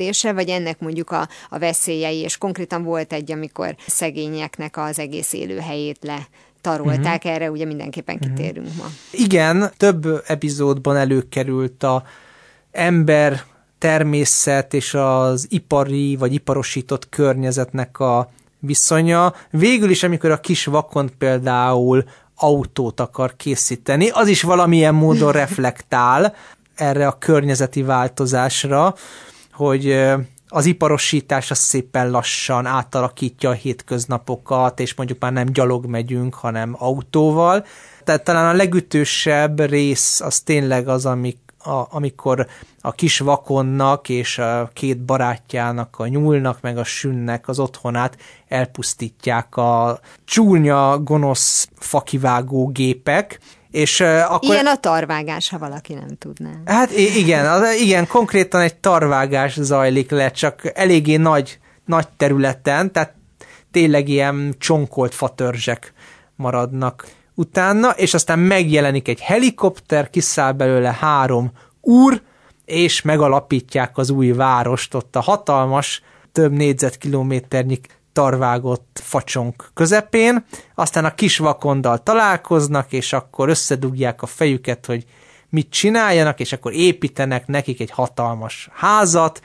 [0.00, 5.32] együttműködése, vagy ennek mondjuk a, a veszélyei, és konkrétan volt egy, amikor szegényeknek az egész
[5.32, 6.28] élőhelyét le
[6.60, 7.32] tarolták, uh-huh.
[7.32, 8.34] erre ugye mindenképpen mhm.
[8.34, 8.84] kitérünk uh-huh.
[8.84, 8.90] ma.
[9.10, 12.02] Igen, több epizódban előkerült a
[12.70, 13.42] ember,
[13.78, 19.34] természet és az ipari vagy iparosított környezetnek a viszonya.
[19.50, 22.04] Végül is, amikor a kis vakon például
[22.38, 26.34] autót akar készíteni, az is valamilyen módon reflektál
[26.74, 28.94] erre a környezeti változásra,
[29.56, 30.04] hogy
[30.48, 36.76] az iparosítás az szépen lassan átalakítja a hétköznapokat, és mondjuk már nem gyalog megyünk, hanem
[36.78, 37.64] autóval.
[38.04, 42.46] Tehát talán a legütősebb rész az tényleg az, amik a, amikor
[42.80, 48.16] a kis vakonnak és a két barátjának, a nyúlnak meg a sünnek az otthonát
[48.48, 53.40] elpusztítják a csúnya, gonosz fakivágó gépek,
[53.76, 54.54] és uh, akkor...
[54.54, 56.50] Ilyen a tarvágás, ha valaki nem tudná.
[56.64, 63.14] Hát igen, az, igen, konkrétan egy tarvágás zajlik le, csak eléggé nagy, nagy területen, tehát
[63.70, 65.92] tényleg ilyen csonkolt fatörzsek
[66.36, 72.22] maradnak utána, és aztán megjelenik egy helikopter, kiszáll belőle három úr,
[72.64, 77.80] és megalapítják az új várost, ott a hatalmas, több négyzetkilométernyi
[78.16, 85.04] tarvágott facsonk közepén, aztán a kis vakondal találkoznak, és akkor összedugják a fejüket, hogy
[85.48, 89.40] mit csináljanak, és akkor építenek nekik egy hatalmas házat,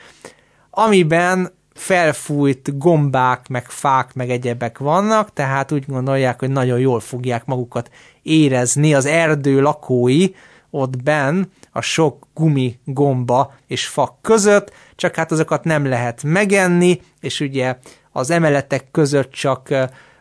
[0.70, 7.44] amiben felfújt gombák, meg fák, meg egyebek vannak, tehát úgy gondolják, hogy nagyon jól fogják
[7.44, 7.90] magukat
[8.22, 8.94] érezni.
[8.94, 10.28] Az erdő lakói
[10.70, 17.00] ott benn, a sok gumi, gomba és fa között, csak hát azokat nem lehet megenni,
[17.20, 17.76] és ugye
[18.12, 19.74] az emeletek között csak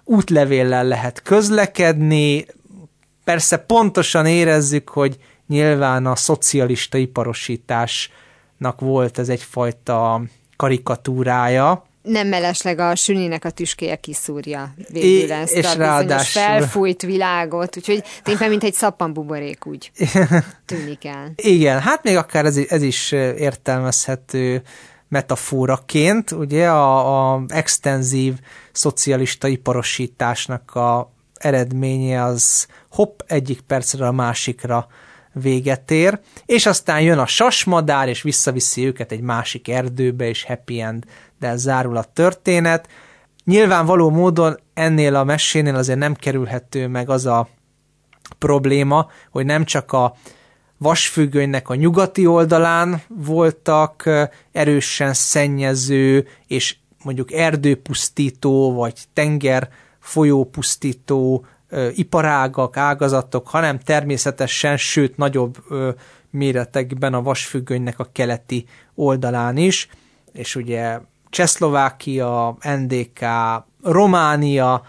[0.04, 2.46] útlevéllel lehet közlekedni,
[3.24, 10.22] persze pontosan érezzük, hogy nyilván a szocialista iparosításnak volt ez egyfajta
[10.56, 11.86] karikatúrája.
[12.02, 16.42] Nem mellesleg a süninek a tüskéje kiszúrja végül ezt és a ráadásul...
[16.42, 19.92] felfújt világot, úgyhogy tényleg mint egy szappanbuborék úgy
[20.66, 21.32] tűnik el.
[21.36, 24.62] Igen, hát még akár ez, ez is értelmezhető
[25.12, 28.40] metaforaként, ugye a, a extenzív
[28.72, 34.88] szocialista iparosításnak a eredménye az hopp egyik percre a másikra
[35.34, 40.82] véget ér, és aztán jön a sasmadár, és visszaviszi őket egy másik erdőbe, és happy
[40.82, 41.04] end,
[41.40, 42.88] de zárul a történet.
[43.44, 47.48] Nyilvánvaló módon ennél a mesénél azért nem kerülhető meg az a
[48.38, 50.16] probléma, hogy nem csak a
[50.82, 54.10] vasfüggönynek a nyugati oldalán voltak
[54.52, 61.46] erősen szennyező és mondjuk erdőpusztító vagy tenger folyópusztító
[61.94, 65.58] iparágak, ágazatok, hanem természetesen, sőt nagyobb
[66.30, 68.66] méretekben a vasfüggönynek a keleti
[68.96, 69.88] oldalán is,
[70.34, 73.26] és ugye Csehszlovákia, NDK,
[73.84, 74.84] Románia,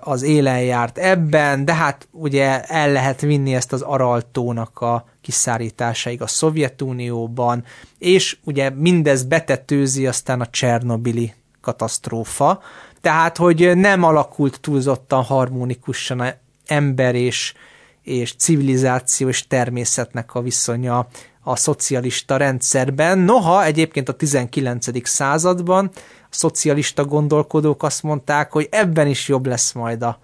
[0.00, 6.22] az élen járt ebben, de hát ugye el lehet vinni ezt az Araltónak a kiszárításaig
[6.22, 7.64] a Szovjetunióban,
[7.98, 12.62] és ugye mindez betetőzi aztán a Csernobili katasztrófa,
[13.00, 16.22] tehát hogy nem alakult túlzottan harmonikusan
[16.66, 17.54] ember és,
[18.02, 21.08] és civilizáció és természetnek a viszonya
[21.42, 23.18] a szocialista rendszerben.
[23.18, 25.08] Noha egyébként a 19.
[25.08, 25.90] században
[26.36, 30.18] szocialista gondolkodók azt mondták, hogy ebben is jobb lesz majd a,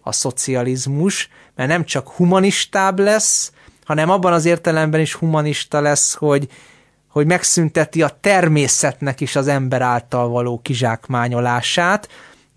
[0.00, 3.52] a szocializmus, mert nem csak humanistább lesz,
[3.84, 6.48] hanem abban az értelemben is humanista lesz, hogy,
[7.08, 12.08] hogy megszünteti a természetnek is az ember által való kizsákmányolását,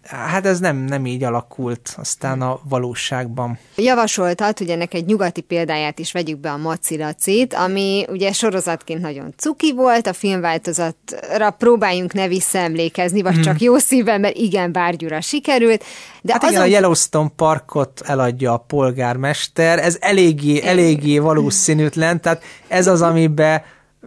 [0.10, 3.58] Hát ez nem, nem így alakult aztán a valóságban.
[3.76, 9.34] Javasoltad, hogy ennek egy nyugati példáját is vegyük be a macilacit, ami ugye sorozatként nagyon
[9.38, 13.42] cuki volt, a filmváltozatra próbáljunk ne visszaemlékezni, vagy hmm.
[13.42, 15.84] csak jó szívvel, mert igen, bárgyúra sikerült.
[16.22, 16.56] De hát azon...
[16.56, 23.62] igen, a Yellowstone parkot eladja a polgármester, ez eléggé, eléggé valószínűtlen, tehát ez az, amiben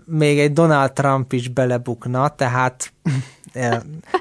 [0.04, 2.92] még egy Donald Trump is belebukna, tehát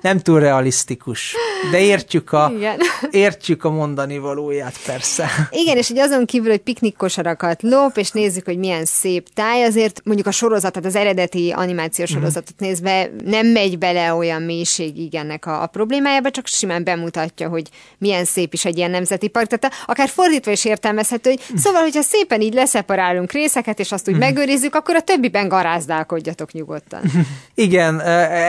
[0.02, 1.36] nem túl realisztikus.
[1.72, 2.80] De értjük a, Igen.
[3.12, 5.30] értjük a mondani valóját, persze.
[5.50, 10.02] Igen, és hogy azon kívül, hogy piknikkosarakat lop, és nézzük, hogy milyen szép táj, azért
[10.04, 12.20] mondjuk a sorozatot, az eredeti animációs mhm.
[12.20, 12.65] sorozatot mm.
[12.65, 18.26] nézve nem megy bele olyan mélységig ennek a, a problémájába, csak simán bemutatja, hogy milyen
[18.26, 19.48] szép is egy ilyen nemzeti park.
[19.48, 21.56] Tehát akár fordítva is értelmezhető, hogy mm.
[21.56, 24.20] szóval, hogyha szépen így leszeparálunk részeket, és azt úgy mm.
[24.20, 27.02] megőrizzük, akkor a többiben garázdálkodjatok nyugodtan.
[27.56, 28.00] Igen,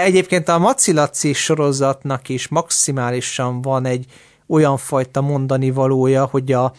[0.04, 4.06] egyébként a Macilaci sorozatnak is maximálisan van egy
[4.46, 6.72] olyan fajta mondani valója, hogy a,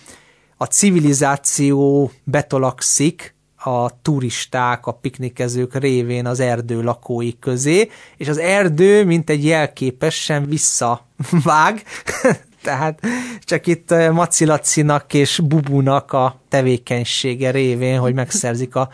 [0.58, 9.06] a civilizáció betolakszik a turisták, a piknikezők révén az erdő lakói közé, és az erdő,
[9.06, 11.84] mint egy jelképesen visszavág,
[12.64, 13.00] tehát
[13.40, 18.90] csak itt Macilacinak és Bubunak a tevékenysége révén, hogy megszerzik a,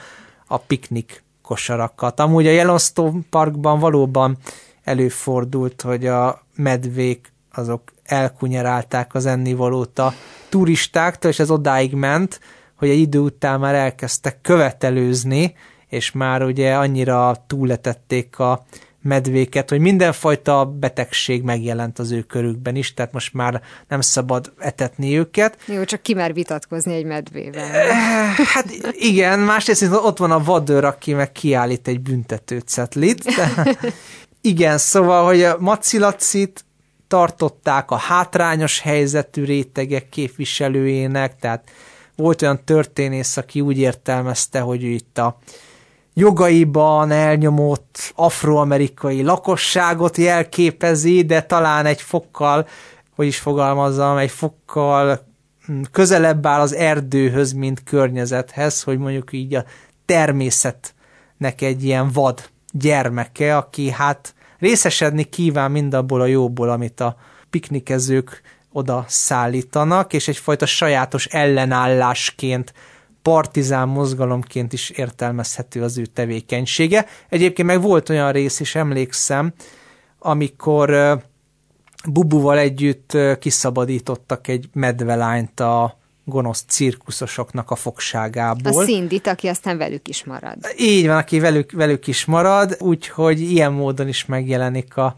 [0.47, 2.19] a piknik kosarakat.
[2.19, 4.37] Amúgy a Yellowstone Parkban valóban
[4.83, 10.13] előfordult, hogy a medvék azok elkunyerálták az ennivalót a
[10.49, 12.39] turistáktól, és ez odáig ment,
[12.75, 15.55] hogy egy idő után már elkezdtek követelőzni,
[15.87, 18.65] és már ugye annyira túletették a
[19.01, 25.17] medvéket, hogy mindenfajta betegség megjelent az ő körükben is, tehát most már nem szabad etetni
[25.17, 25.57] őket.
[25.65, 27.63] Jó, csak ki már vitatkozni egy medvével.
[27.63, 33.23] Eh, hát igen, másrészt ott van a vadőr, aki meg kiállít egy büntető cetlit.
[33.23, 33.77] De,
[34.41, 36.65] igen, szóval, hogy a macilacit
[37.07, 41.69] tartották a hátrányos helyzetű rétegek képviselőjének, tehát
[42.15, 45.37] volt olyan történész, aki úgy értelmezte, hogy ő itt a
[46.13, 52.67] jogaiban elnyomott afroamerikai lakosságot jelképezi, de talán egy fokkal,
[53.15, 55.27] hogy is fogalmazzam, egy fokkal
[55.65, 59.63] hm, közelebb áll az erdőhöz, mint környezethez, hogy mondjuk így a
[60.05, 67.17] természetnek egy ilyen vad gyermeke, aki hát részesedni kíván mindabból a jóból, amit a
[67.49, 72.73] piknikezők oda szállítanak, és egyfajta sajátos ellenállásként
[73.21, 77.05] partizán mozgalomként is értelmezhető az ő tevékenysége.
[77.29, 79.53] Egyébként meg volt olyan rész is, emlékszem,
[80.19, 81.19] amikor
[82.09, 85.98] Bubuval együtt kiszabadítottak egy medvelányt a
[86.29, 88.81] gonosz cirkuszosoknak a fogságából.
[88.81, 90.57] A Szindit, aki aztán velük is marad.
[90.77, 95.15] Így van, aki velük, velük is marad, úgyhogy ilyen módon is megjelenik a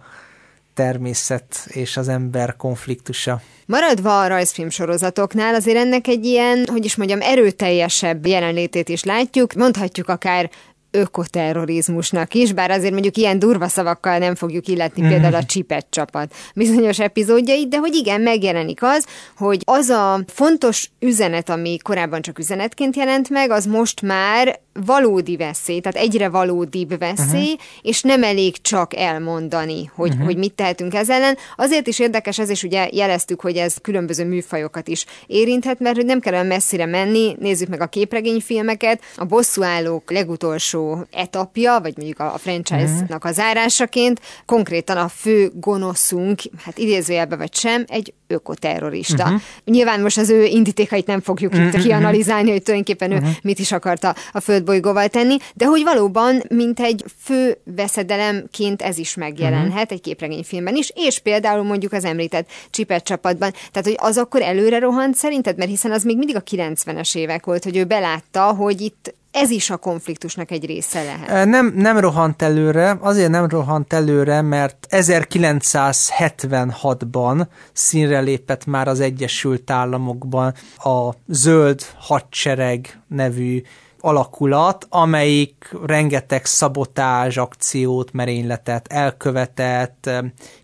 [0.74, 3.42] természet és az ember konfliktusa.
[3.66, 9.54] Maradva a rajzfilm sorozatoknál, azért ennek egy ilyen, hogy is mondjam, erőteljesebb jelenlétét is látjuk.
[9.54, 10.50] Mondhatjuk akár
[10.92, 16.34] ökoterrorizmusnak is, bár azért mondjuk ilyen durva szavakkal nem fogjuk illetni például a csipet csapat
[16.56, 19.06] bizonyos epizódjait, de hogy igen, megjelenik az,
[19.38, 25.36] hogy az a fontos üzenet, ami korábban csak üzenetként jelent meg, az most már valódi
[25.36, 27.62] veszély, tehát egyre valódibb veszély, uh-huh.
[27.82, 30.26] és nem elég csak elmondani, hogy, uh-huh.
[30.26, 31.38] hogy mit tehetünk ez ellen.
[31.56, 36.06] Azért is érdekes ez, és ugye jeleztük, hogy ez különböző műfajokat is érinthet, mert hogy
[36.06, 40.81] nem kell olyan messzire menni, nézzük meg a képregényfilmeket, a bosszúállók legutolsó
[41.12, 47.84] etapja, vagy mondjuk a franchise-nak a zárásaként, konkrétan a fő gonoszunk, hát idézőjelbe vagy sem,
[47.88, 49.24] egy ökoterrorista.
[49.24, 49.42] Uh-huh.
[49.66, 51.74] Nyilván most az ő indítékait nem fogjuk uh-huh.
[51.74, 53.28] itt kianalizálni, hogy tulajdonképpen uh-huh.
[53.28, 58.98] ő mit is akarta a földbolygóval tenni, de hogy valóban, mint egy fő veszedelemként ez
[58.98, 59.92] is megjelenhet uh-huh.
[59.92, 63.52] egy képregényfilmben is, és például mondjuk az említett Csipet csapatban.
[63.72, 65.58] Tehát, hogy az akkor előre rohant szerinted?
[65.58, 69.50] Mert hiszen az még mindig a 90-es évek volt, hogy ő belátta, hogy itt ez
[69.50, 71.46] is a konfliktusnak egy része lehet.
[71.46, 79.72] Nem, nem rohant előre, azért nem rohant előre, mert 1976-ban színre lépett már az Egyesült
[79.72, 83.62] Államokban a Zöld Hadsereg nevű
[84.00, 90.10] alakulat, amelyik rengeteg szabotázs akciót, merényletet elkövetett,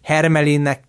[0.04, 0.86] Hermelinnek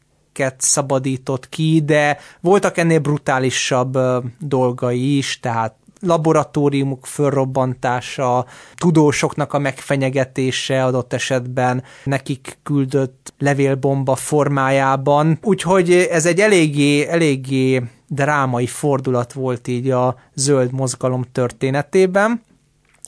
[0.58, 3.98] szabadított ki, de voltak ennél brutálisabb
[4.38, 15.38] dolgai is, tehát laboratóriumok fölrobbantása, tudósoknak a megfenyegetése adott esetben nekik küldött levélbomba formájában.
[15.42, 22.42] Úgyhogy ez egy eléggé, eléggé drámai fordulat volt így a zöld mozgalom történetében,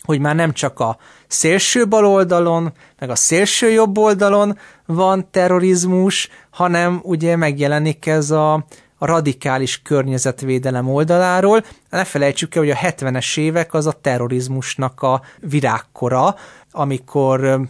[0.02, 6.28] hogy már nem csak a szélső bal oldalon, meg a szélső jobb oldalon van terrorizmus,
[6.50, 8.64] hanem ugye megjelenik ez a
[9.06, 11.64] radikális környezetvédelem oldaláról.
[11.90, 16.34] Ne felejtsük el, hogy a 70-es évek az a terrorizmusnak a virágkora,
[16.70, 17.60] amikor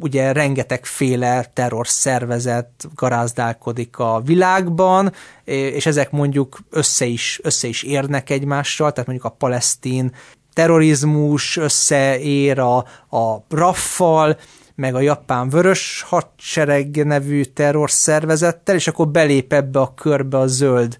[0.00, 5.12] ugye rengetegféle terrorszervezet garázdálkodik a világban,
[5.44, 10.12] és ezek mondjuk össze is, össze is érnek egymással, tehát mondjuk a palesztin
[10.52, 12.76] terrorizmus összeér a,
[13.16, 14.36] a raffal,
[14.80, 20.98] meg a japán vörös hadsereg nevű terrorszervezettel, és akkor belép ebbe a körbe a zöld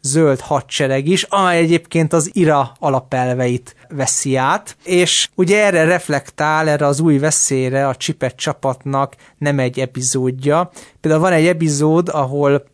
[0.00, 6.86] zöld hadsereg is, amely egyébként az IRA alapelveit veszi át, és ugye erre reflektál, erre
[6.86, 10.70] az új veszélyre a csipet csapatnak nem egy epizódja.
[11.00, 12.64] Például van egy epizód, ahol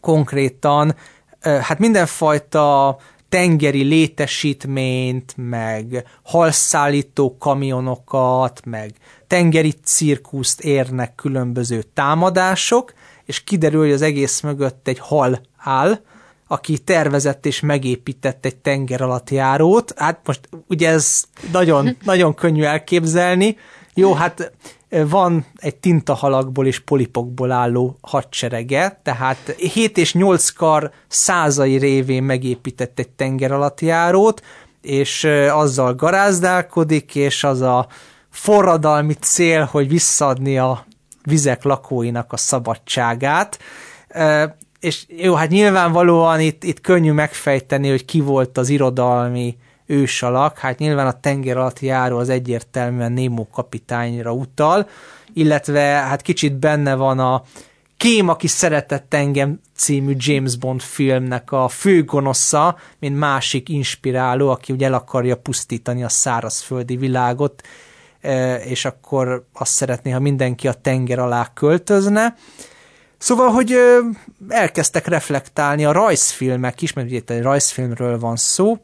[0.00, 0.94] konkrétan
[1.40, 2.96] hát mindenfajta
[3.28, 8.92] tengeri létesítményt, meg halszállító kamionokat, meg
[9.32, 12.92] tengeri cirkuszt érnek különböző támadások,
[13.24, 16.00] és kiderül, hogy az egész mögött egy hal áll,
[16.48, 19.92] aki tervezett és megépített egy tenger alatt járót.
[19.96, 23.56] Hát most ugye ez nagyon, nagyon könnyű elképzelni.
[23.94, 24.52] Jó, hát
[24.90, 32.98] van egy tintahalakból és polipokból álló hadserege, tehát 7 és 8 kar százai révén megépített
[32.98, 34.42] egy tenger alatt járót,
[34.82, 37.86] és azzal garázdálkodik, és az a
[38.32, 40.86] forradalmi cél, hogy visszadni a
[41.24, 43.58] vizek lakóinak a szabadságát.
[44.80, 49.56] És jó, hát nyilvánvalóan itt, itt könnyű megfejteni, hogy ki volt az irodalmi
[49.86, 54.88] ősalak, hát nyilván a tenger alatt járó az egyértelműen Nemo kapitányra utal,
[55.32, 57.42] illetve hát kicsit benne van a
[58.02, 64.86] Kém, aki szeretett engem című James Bond filmnek a főgonosza, mint másik inspiráló, aki ugye
[64.86, 67.62] el akarja pusztítani a szárazföldi világot,
[68.64, 72.34] és akkor azt szeretné, ha mindenki a tenger alá költözne.
[73.18, 73.74] Szóval, hogy
[74.48, 78.78] elkezdtek reflektálni a rajzfilmek is, mert ugye itt egy rajzfilmről van szó,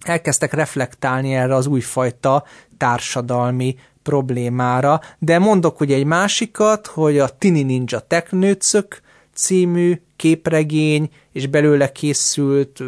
[0.00, 2.44] elkezdtek reflektálni erre az újfajta
[2.76, 9.00] társadalmi problémára, de mondok ugye egy másikat, hogy a Tini Ninja Teknőcök
[9.34, 12.82] című képregény, és belőle készült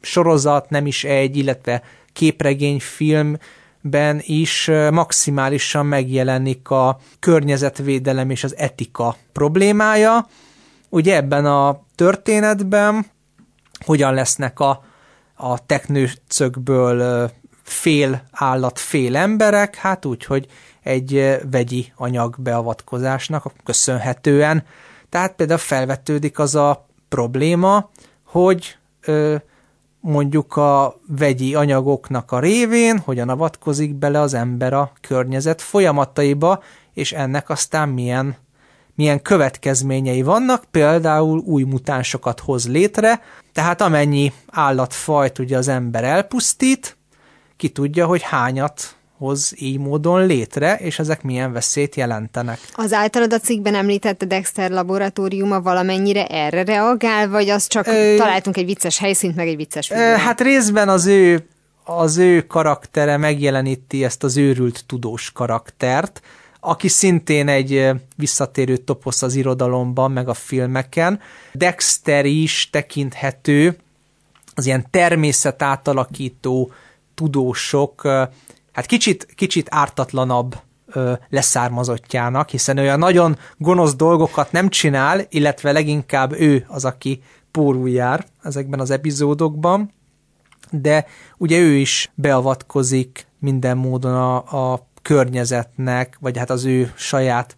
[0.00, 3.36] sorozat, nem is egy, illetve képregényfilm
[3.86, 10.26] ben is maximálisan megjelenik a környezetvédelem és az etika problémája.
[10.88, 13.06] Ugye ebben a történetben
[13.84, 14.84] hogyan lesznek a,
[15.34, 17.30] a teknőcökből
[17.62, 20.46] fél állat, fél emberek, hát úgy, hogy
[20.82, 24.64] egy vegyi anyag beavatkozásnak köszönhetően.
[25.08, 27.90] Tehát például felvetődik az a probléma,
[28.24, 29.36] hogy ö,
[30.06, 37.12] mondjuk a vegyi anyagoknak a révén, hogyan avatkozik bele az ember a környezet folyamataiba, és
[37.12, 38.36] ennek aztán milyen,
[38.94, 43.20] milyen következményei vannak, például új mutánsokat hoz létre,
[43.52, 46.96] tehát amennyi állatfajt ugye az ember elpusztít,
[47.56, 52.58] ki tudja, hogy hányat hoz így módon létre, és ezek milyen veszélyt jelentenek.
[52.74, 58.56] Az általad a cikkben említett Dexter laboratóriuma valamennyire erre reagál, vagy az csak ö, találtunk
[58.56, 60.18] egy vicces helyszínt, meg egy vicces figurát?
[60.18, 61.48] Hát részben az ő,
[61.84, 66.20] az ő karaktere megjeleníti ezt az őrült tudós karaktert,
[66.60, 71.20] aki szintén egy visszatérő toposz az irodalomban, meg a filmeken.
[71.52, 73.76] Dexter is tekinthető
[74.54, 76.72] az ilyen természet átalakító
[77.14, 78.08] tudósok
[78.74, 80.56] hát kicsit, kicsit ártatlanabb
[80.86, 87.90] ö, leszármazottjának, hiszen olyan nagyon gonosz dolgokat nem csinál, illetve leginkább ő az, aki pórul
[87.90, 89.92] jár ezekben az epizódokban,
[90.70, 91.06] de
[91.38, 97.56] ugye ő is beavatkozik minden módon a, a környezetnek, vagy hát az ő saját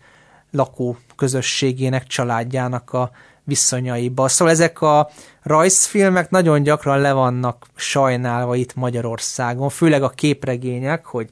[0.50, 3.10] lakó közösségének, családjának a
[3.46, 4.28] viszonyaiba.
[4.28, 5.10] Szóval ezek a
[5.42, 11.30] rajzfilmek nagyon gyakran le vannak sajnálva itt Magyarországon, főleg a képregények, hogy,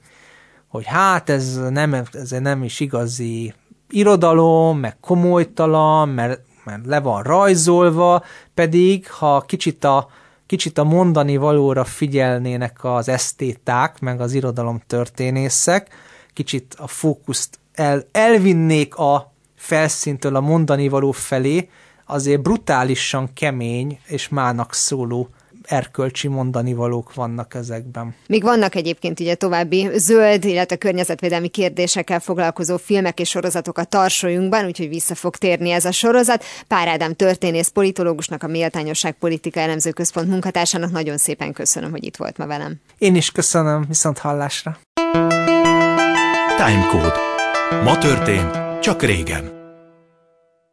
[0.68, 3.54] hogy hát ez nem, ez nem is igazi
[3.90, 10.08] irodalom, meg komolytalan, mert, mert le van rajzolva, pedig ha kicsit a,
[10.46, 15.88] kicsit a mondani valóra figyelnének az esztéták, meg az irodalom történészek,
[16.32, 21.68] kicsit a fókuszt el, elvinnék a felszíntől a mondani való felé,
[22.06, 25.28] azért brutálisan kemény és mának szóló
[25.66, 28.14] erkölcsi mondani valók vannak ezekben.
[28.26, 34.64] Még vannak egyébként ugye további zöld, illetve környezetvédelmi kérdésekkel foglalkozó filmek és sorozatok a tarsolyunkban,
[34.64, 36.44] úgyhogy vissza fog térni ez a sorozat.
[36.68, 42.16] Pár Ádám történész politológusnak, a Méltányosság Politika Elemző Központ munkatársának nagyon szépen köszönöm, hogy itt
[42.16, 42.80] volt ma velem.
[42.98, 44.78] Én is köszönöm, viszont hallásra.
[46.56, 47.18] Timecode.
[47.84, 49.53] Ma történt, csak régen.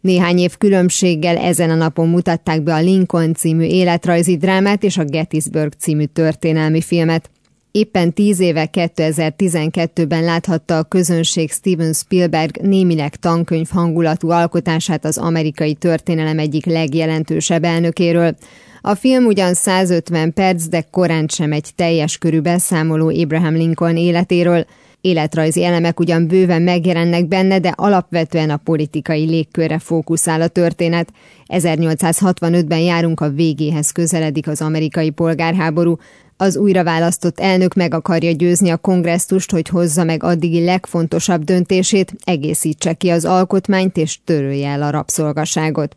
[0.02, 5.04] Néhány év különbséggel ezen a napon mutatták be a Lincoln című életrajzi drámát és a
[5.04, 7.30] Gettysburg című történelmi filmet.
[7.72, 15.74] Éppen tíz éve 2012-ben láthatta a közönség Steven Spielberg némileg tankönyv hangulatú alkotását az amerikai
[15.74, 18.36] történelem egyik legjelentősebb elnökéről.
[18.82, 24.66] A film ugyan 150 perc, de korán sem egy teljes körű beszámoló Abraham Lincoln életéről–
[25.02, 31.10] Életrajzi elemek ugyan bőven megjelennek benne, de alapvetően a politikai légkörre fókuszál a történet.
[31.48, 35.98] 1865-ben járunk a végéhez közeledik az amerikai polgárháború.
[36.38, 42.14] Az újra választott elnök meg akarja győzni a kongresszust, hogy hozza meg addigi legfontosabb döntését,
[42.24, 45.96] egészítse ki az alkotmányt és törölje el a rabszolgaságot.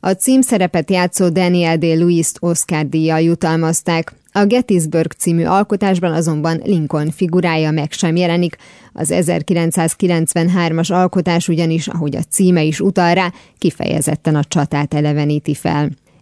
[0.00, 1.82] A címszerepet játszó Daniel D.
[1.82, 4.12] Lewis-t Oscar díjjal jutalmazták.
[4.32, 8.56] A Gettysburg című alkotásban azonban Lincoln figurája meg sem jelenik.
[8.92, 15.90] Az 1993-as alkotás ugyanis, ahogy a címe is utal rá, kifejezetten a csatát eleveníti fel.